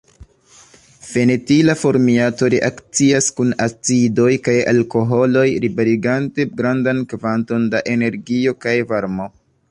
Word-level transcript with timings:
Fenetila 1.07 1.73
formiato 1.81 2.47
reakcias 2.53 3.27
kun 3.39 3.51
acidoj 3.65 4.29
kaj 4.47 4.55
alkoholoj 4.71 5.45
liberigante 5.65 6.47
grandan 6.63 7.03
kvanton 7.13 7.69
da 7.75 7.83
energio 7.97 8.55
kaj 8.67 8.75
varmo. 8.93 9.29